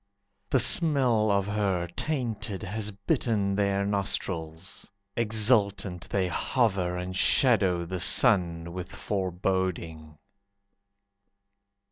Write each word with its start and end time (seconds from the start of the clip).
The 0.49 0.59
smell 0.59 1.29
of 1.29 1.45
her, 1.45 1.85
tainted, 1.95 2.63
Has 2.63 2.89
bitten 2.89 3.53
their 3.53 3.85
nostrils. 3.85 4.89
Exultant 5.15 6.09
they 6.09 6.27
hover, 6.27 6.97
And 6.97 7.15
shadow 7.15 7.85
the 7.85 7.99
sun 7.99 8.73
with 8.73 8.91
Foreboding. 8.91 10.17